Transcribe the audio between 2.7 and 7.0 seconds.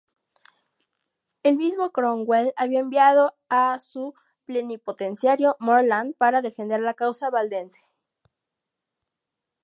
enviado a su plenipotenciario, Morland, para defender la